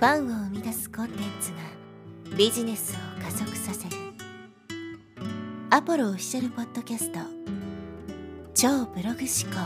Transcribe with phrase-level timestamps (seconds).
[0.00, 1.58] ファンを生み出すコンテンツが
[2.34, 3.96] ビジネスを加速させる。
[5.68, 7.18] アポロオフィシャルポッドキャスト。
[8.54, 9.60] 超ブログ思考。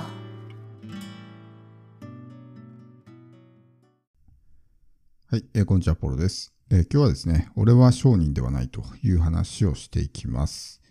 [5.30, 10.82] はい、えー、こんにちは、ポロです、えー、今日はですね、俺は商人ではないという話をしていきます。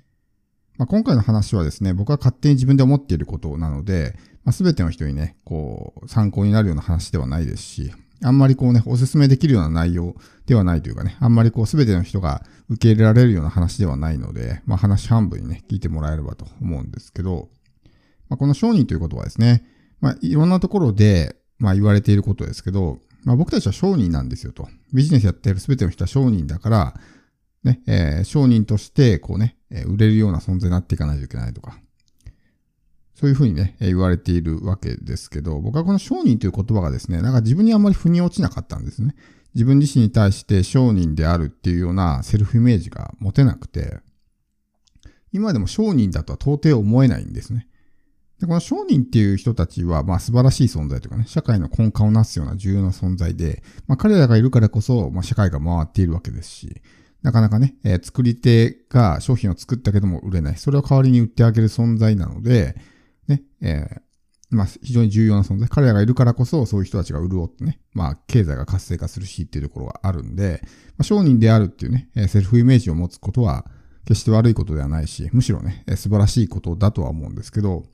[0.78, 7.92] まあ、今回の話はですね、僕は勝手に自分で思っていることなので、まあ、全ての人にね、こう、参考になるような話ではないですし、
[8.24, 17.50] あんまりこうね、おすすめできるような内容ではないというかね、あんまりこう全ての人が受け入れられるような話ではないので、まあ話半分にね、聞いてもらえればと思うんですけど、
[18.30, 19.66] まあ、この商人ということはですね、
[20.00, 24.68] まあいろんなところで、まあ言われていることですけど、まあ僕たちは商人なんですよと。
[24.94, 26.94] ビジネスやっている全ての人は商人だから、
[27.64, 31.78] ね、えー、商人としてこうねえ、売れるような存在になっていかないといけないとか、
[33.16, 39.16] そういうふうにね、言われているわけですけど、僕はこの商人という言葉がですね、なんか自分にあんまり腑に落ちなかったんですね。
[39.54, 44.00] 自分自身に対して商人であるっていうようなセルフイメージが持てなくて、
[45.32, 47.68] 今でも商人だとは到底思えないんですね。
[48.40, 56.82] で、この商人っていう人たちは、まあ素晴らしい存在というかね、社会の根幹をなすような重要な存在で、まあ彼らがいるからこそ、まあ社会が回っているわけですし、
[57.22, 60.58] なかなかね、えー、作り手が商品を作ったけども売れない。
[60.58, 62.76] それを代わりに売ってあげる存在なので、
[63.64, 65.68] えー、まあ、非常に重要な存在。
[65.68, 70.70] 彼らがいるからこそ、そういう人たちが潤ってね、まあ、経済が活性化するしっていうところがあるんで、ま
[71.00, 73.66] あ、商人であるっていうね、セルフイメージを持つことは、
[74.06, 77.86] 決して悪いことではないし、むしろね、素晴らしいことだとは思うんですけど、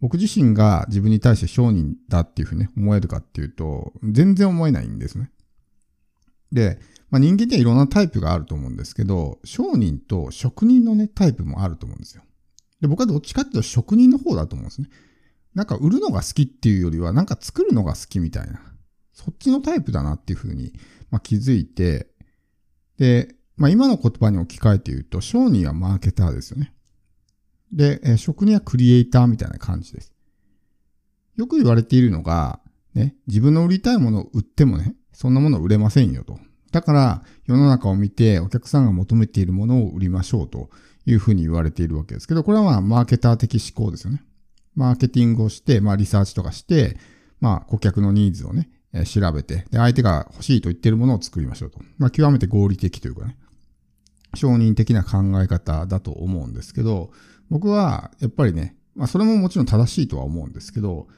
[0.00, 5.30] 僕自身が自分に対して商人だっていうふうに、ね、思えるかっていうと、全然思えないんですね。
[6.52, 6.78] で、
[7.10, 12.22] まあ、人間っていろんなタイプがあると思うんですけど、商人と職人のね、タイプもあると思うんですよ。
[12.80, 14.88] で、僕はどっちかっていうと職人の方だと思うんですね。
[15.56, 18.60] なんか売るのが好きっていうよりは、なんか作るのが好きみたいな。
[19.14, 20.74] そっちのタイプだなっていうふうに、
[21.10, 22.08] まあ、気づいて、
[22.98, 26.74] で、まあ、今の言葉に置き換えて言うと、商人はマーケターですよね。
[27.72, 30.12] で、え職人はクリエイターみたいな感じです。
[31.36, 32.60] よく言われているのが、
[32.94, 36.38] ね、自分の売りたいものを売ってもね、そんなもの売れませんよと。
[36.70, 40.68] だから、世の中を見てお客さんが求めているものを売りましょうと
[41.06, 44.22] いうふうに言われているわけですけど、これはまあ、マーケター的思考ですよね。
[44.76, 46.96] マーケティングをして、まあ、リサーチとかして、
[47.40, 51.80] まあ、顧客のニーズをね、えー、調べて、で、相手が欲しいと言ってるものを作りましょうと。
[51.98, 53.36] まあ、極めて合理的というかね、
[54.34, 57.10] 承認的な考え方だと思うんですけど、
[57.50, 61.08] 僕は、やっぱりね、まあ、それももちろん正しいとは思うんですけど、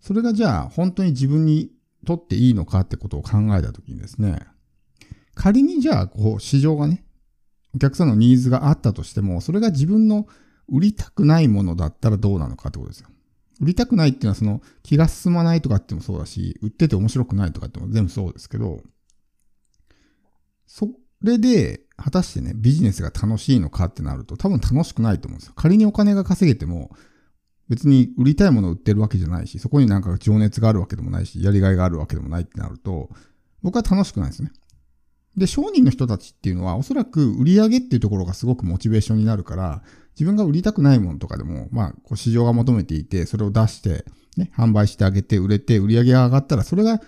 [0.00, 1.70] それがじゃあ、本当に自分に
[2.06, 4.40] とっていいのかってことを考えたときにですね、
[5.34, 7.04] 仮にじゃあ、こう、市場がね、
[7.74, 10.26] お客さんのニーズがあったとしても、それが自分の
[10.68, 13.08] 売りたくないものだったらどうなのかってことですよ。
[13.60, 18.80] 売りたくないっていうのはその気が進まないとかってもそうだし、売ってて面白くないとかっても全部そうですけど、
[20.66, 20.88] そ
[21.22, 25.54] れで果たしてね、ビジネスが楽しいのかってなると多分楽しくないと思うんですよ。
[25.56, 26.90] 仮にお金が稼げても、
[27.68, 33.10] 別に売りたいものを売ってるわけじゃないし、そこになんか情熱があるわけでもないし、やりがいがあるわけでもないってなると、
[33.62, 34.52] 僕は楽しくないですね。
[35.36, 39.82] で、商人の人たちっていうのは、おそらく売り上げっていうところがすごくモチベーションになるから、
[40.18, 44.04] 自分が売りたくないものとかでも、まあ、こう市場が求めていて、それを出して、
[44.36, 47.00] ね、販売してあげて、売れて、売り上げが上がったら、それが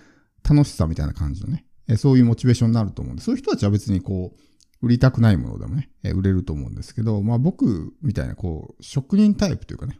[0.48, 1.64] 楽しさみたいな感じのね、
[1.96, 4.40] そういうモチベーションになると思うんで、そういう人たちは別にこう、
[4.86, 9.98] 売りたくないものでもね、売れると思うんですけど、まあ僕みたいなこう、職人タイプというかね、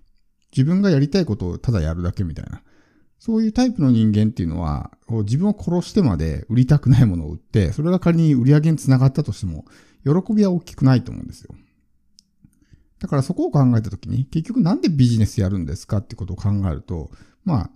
[0.57, 2.63] 自分がやりたいことをただやるだけみたいな、
[3.19, 4.93] そういうタイプの人間っていうのは、
[5.25, 9.67] 自分を殺してまで売りたくないものを売って、それが仮に売り上げにつながったとしても、
[10.05, 11.55] 喜びは大きくないと思うんですよ。
[13.01, 17.11] だからそこを考えたときに、結局なんでビジネスやるんですかってことを考えると、
[17.45, 17.71] まあ、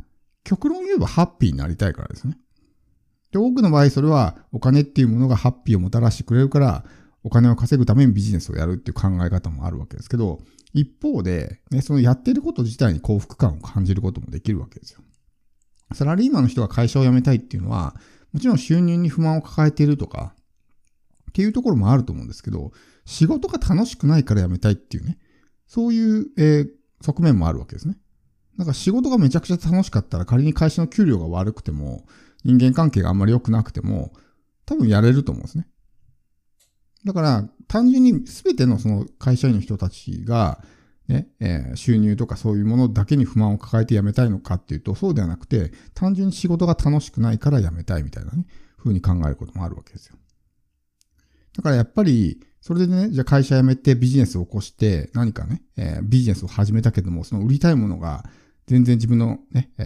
[0.44, 2.38] 極論言えばハッピーになりたいからですね。
[3.32, 6.84] で、多くの場合それはお金っていうものがハッピーをもたらしてくれるから、
[7.22, 10.40] お金を稼ぐためにビジネスをやるっていう考え方もあるわけですけど、
[10.74, 15.00] 一方で、ね、そのやってること自体に幸福感を感じることもできるわけですよ。
[15.94, 17.96] サラリーマンの人が会社を辞めたいっていうのは、
[18.32, 20.34] もちろん収入に不満を抱えているとか、
[21.30, 22.72] っていうところもあると思うんですけど、
[23.04, 25.18] 仕事が楽しくないから辞めたいっていうね、
[25.66, 26.68] そういう、えー、
[27.02, 27.96] 側面もあるわけですね。
[28.56, 32.06] なんか仕事がめちゃくちゃ楽しかったら仮に会社の給料が悪くても、
[32.44, 34.12] 人間関係があんまり良くなくても、
[34.66, 35.66] 多分やれると思うんですね。
[37.04, 40.62] だから、単純に全てのその会社員の人たちが、
[41.08, 48.46] ね、えー、収入とかそういうものだけに不満を抱えて辞めたいのかっていうと、そうではなくて、単純に仕事が楽しくないから辞めたいみたいなね、
[48.78, 50.16] 風に考えることもあるわけですよ。
[51.56, 58.24] だからやっぱり、それでね、じゃあ会社辞めてビジネスを起こして、何かね、えー、ビジネスを始めたけども、その売りたいものが
[58.66, 59.84] 全然自分のね、え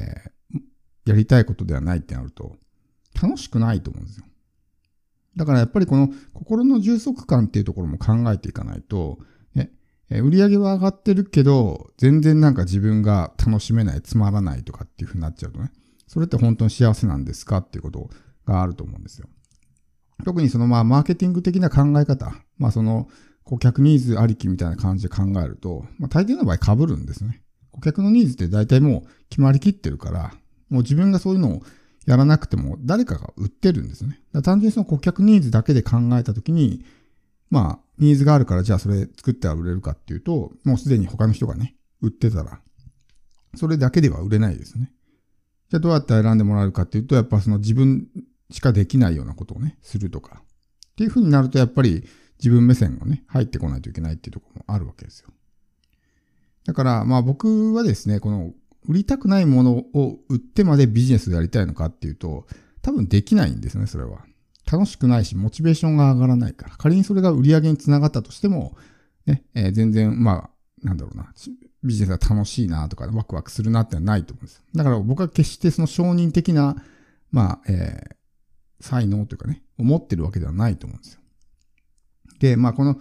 [0.54, 2.56] ー、やりたいことではないってなると、
[3.20, 4.24] 楽しくないと思うんですよ。
[5.36, 9.18] だからやっぱりこの心の充足感っていうところも考えていかないと、
[9.54, 9.70] ね
[10.10, 15.72] え、売り上げは上がってるけど、全然なんか自分が楽しめない、つまらないとかっていうふうになっちゃうとね、
[16.06, 18.08] それって本当に幸せなんですかっていうこと
[18.46, 19.28] があると思うんですよ。
[20.24, 23.08] 特にそのまあマーケティング的な考え方、まあその
[23.44, 27.42] 顧客ニーズありきみたいな感じで考えると、まあ大抵の場合被るんですね。
[27.70, 30.34] 顧客のニーズって大体もう決まりきってるから、
[30.68, 31.62] もう自分がそういうのを
[32.06, 34.20] やらなくても誰かが売ってるんですね。
[34.32, 36.84] だ単純にその顧客ニーズだけで考えたときに、
[37.50, 42.60] まあ、ニーズがあるからじゃあそれ作ったら売れるかっていうと、もうすでに他の人がね、売ってたら、
[43.56, 44.92] それだけでは売れないですね。
[45.70, 48.08] じゃあどうやって選んでもらえるかっていうと、やっぱその自分
[48.50, 50.42] しかできないようなことをね、するとか。
[50.42, 52.04] っていうふうになると、やっぱり
[52.38, 55.28] 自分目線がね、入ってこないといけないっていうところもあるわけですよ。
[56.64, 58.52] だから、まあ僕はですね、この
[58.86, 62.46] 売りたくないものを売ってまでビジネスをやりたいのかっていうと、
[62.82, 64.24] 多分できないんですね、それは。
[64.70, 66.76] 楽しくないし、モチベーションが上がらないから。
[66.76, 68.76] 仮にそれが売り上げにつながったとしても、
[69.26, 70.50] ね、えー、全然、ま
[70.82, 71.32] あ、なんだろうな、
[71.82, 74.62] ビジネスが楽しいなとか、ワクワクするなってのはないと思うんです。
[74.74, 76.76] だから僕は決してその承認的な、
[77.30, 78.17] まあ、えー、
[78.80, 81.20] 才能というかね、思ってるわけではないと思うんですよ。
[82.40, 83.00] で、まあ、この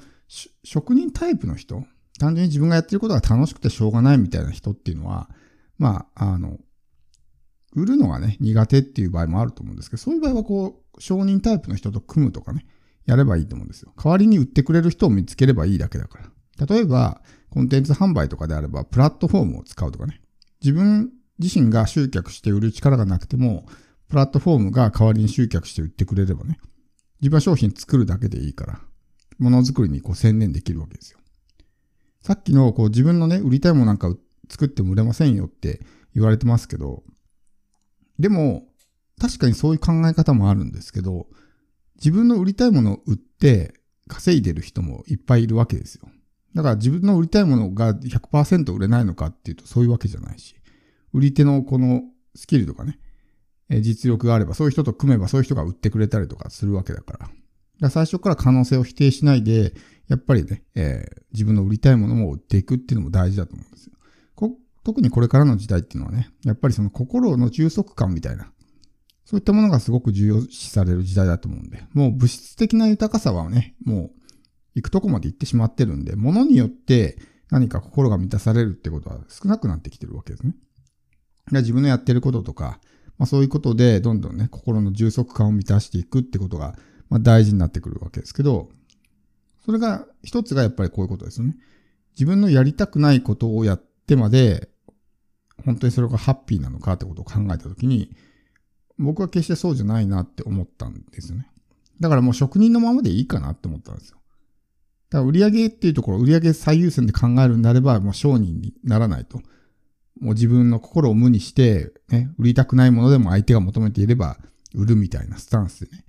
[0.63, 1.83] 職人タイプの人、
[2.19, 5.29] 単純に自分がやってることが楽しくてしょうがないみたいな人っていうのは、
[5.77, 6.57] まあ、あの、
[7.73, 12.65] 売るのがね、苦手っていう場合もあると思うんですけど、そういう場合はこう、承認タイプの人と組むとかね、
[13.05, 13.93] やればいいと思うんですよ。
[13.95, 16.19] 代わりに売ってくれる人を見つければいいだけだか
[16.57, 16.65] ら。
[16.65, 20.21] 例えば、コンテンツ販売とかであれば、プラットフォームを使うとかね。
[20.61, 23.65] 自分自身が集客して売る力がなくても、
[24.09, 26.59] プラットフォームが代わりに集客して売ってくれればね、
[27.21, 28.79] 自分は商品作るだけでいいから、
[29.37, 31.19] ものづくりにこう専念できるわけですよ。
[32.21, 34.13] さっきのこう自分のね、売りたいものなんか
[34.49, 35.81] 作っても売れませんよって
[36.15, 37.03] 言われてますけど、
[38.19, 38.67] でも、
[39.19, 41.27] 確かにそういう考え方もあるんですけど、
[41.95, 43.73] 自分の売りたいものを売って
[44.07, 46.07] 稼いでる人もいっぱいいるわけですよ。
[46.55, 50.55] だから自分の売りたいものが100%売れないのかっていうとそういうわけじゃないし、
[51.13, 52.03] 売り手のこの
[52.35, 52.99] スキルとかね、
[53.69, 57.19] 実力があればそういう人と組めばそういう人が売ってくれたりとかするわけだから。
[57.19, 57.31] だか
[57.81, 59.73] ら最初から可能性を否定しないで、
[60.07, 63.93] やっぱりね、えー、自分の売りたいものも売っていくっていうのも大事だと思うんですよ。
[64.87, 68.53] 特にこれからの時代っていうのはね、やっぱりその心の充足感みたいな、
[69.25, 74.11] そういったものがすごく重要視される時代だと思うんで、もう物質的な豊かさはね、もう
[74.75, 80.55] 行くとこまで行ってしまってるんで、物によって何か心が満たされるってことは少なくなってきてるわけですね。
[81.51, 82.79] 自分のやってることとか、
[83.17, 86.75] まあ、そういうことでどんどんね、心の充足感を満たしていくってことが、
[87.09, 88.69] まあ、大事になってくるわけですけど、
[89.65, 91.55] それが一つがやっぱりこういうことですよね。
[92.15, 94.69] 自分のやりたくないことをやってまで
[95.65, 98.11] 本当にそれがハッピーなのかってことを考えたときに、
[98.97, 101.47] 僕は決してそうじゃないなって思ったんですよね。
[101.99, 104.17] だからもう職人のままでいいかなって思ったんですよ。
[105.09, 109.41] だから売上っていうところ、売上最優先で考えるんであれば、もう商人にならないと。
[110.21, 114.37] もう自分の心を無にして、ね、売りたくないものでも相手が求めていれば、
[114.73, 116.05] 売るみたいなスタンスでね、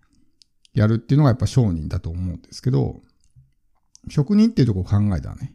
[0.74, 3.00] やるっていうのがやっぱ商人だと思うんですけど、
[4.08, 5.54] 職人っていうとこを考えたらね、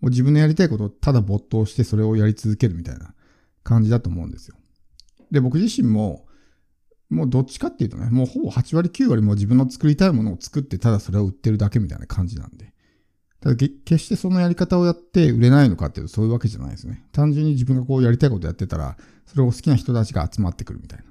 [0.00, 3.14] もう自分のやりたいことをただ没頭してそれをやり続けるみたいな
[3.62, 4.56] 感じだと思うんですよ。
[5.30, 6.26] で、僕自身も、
[7.08, 12.71] もうどっちかっていうとね、もうほぼ8割9割も自分の作りたいものを作ってただそれを売ってるだけみたいな感じなんで。
[13.42, 17.04] ただ決してそのやり方をやって売れないのかっていうとそういうわけじゃないですね。
[17.10, 18.96] 単純に自分がこうやりたいことやってたら、
[19.26, 21.04] それを好きな人たちが集まってくるみたいな。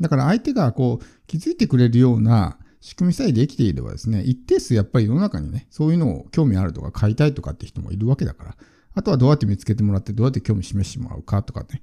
[0.00, 8.56] だから相手がこう気づいてくれるような仕組みさえできていればですね、一定数やっぱり世の中にね、そういうのを興味あるとか買いたいとかって人もいるわけだから、
[8.94, 11.82] あとはどうやって見つけてもらって、どうやって興味示してもらうかとかね。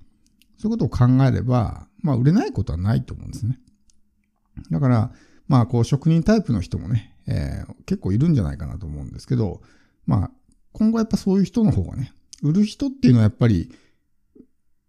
[0.57, 3.59] そういうことを考えれば、まあ売れないことはないと思うんですね。
[4.71, 5.11] だから、
[5.47, 9.61] まあこう職人タイプの人もね、えー、結構いるんじゃないかなと思うんですけど、
[10.05, 10.31] まあ
[10.73, 12.13] 今後やっぱそういう人の方がね、
[12.43, 13.71] 売る人っていうのはやっぱり、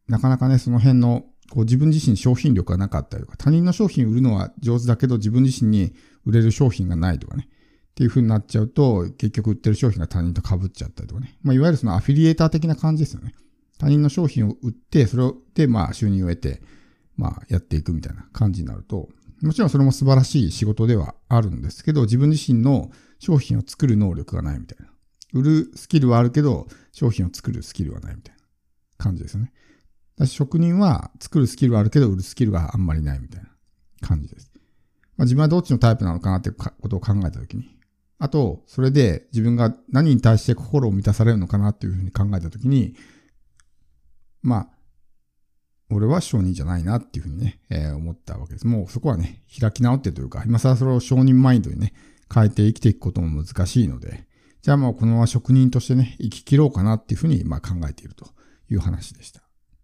[0.08, 7.48] なかなかね、その辺のこう自分自身商品力がなかったりとか、他人の商品売るのは上手だけど自分自身に売れる商品がないとかね。
[7.48, 11.38] っていう風になっちゃうと、結局売ってる商品が他人と被っちゃったりとかね。
[11.42, 13.34] まあ、いわゆるそのアフィリエーター的な感じですよね。
[13.78, 16.60] 他人の商品を売って、それでまあ収入を得て、
[17.16, 19.08] まあやっていくみたいな感じになると、
[19.42, 24.90] もちろんそれも素晴らしい仕事ではあるんですけど、自分自身の商品を作る能力がないみたいな。
[25.32, 28.40] 売るスキルはあるけど、商品を作るスキルはないみたいな
[28.96, 29.52] 感じですよね。
[30.26, 33.50] 職人は作るスキルはあるけど、売るスキルがあんまりないみたいな
[34.00, 34.50] 感じです。
[35.16, 37.76] まあ、自分はどっちのタイプなのかなってことを考えたときに、
[38.18, 42.94] あと、それで自分が何に対して心を満たされるのかなっていうふうに考えたときに、
[44.42, 44.68] まあ、
[45.90, 48.66] 俺は商人じゃないなっていうふうにね、えー、思ったわけです。
[48.66, 51.92] もうそこはね、開き直ってというか、今更それを承認マインドにね、
[52.32, 54.26] 変えて生きていくことも難しいので、
[54.62, 58.26] じゃあもうこのまま職人としてね、生き切ろうかなっていうふうにまあ考えていると
[58.68, 59.45] いう話でした。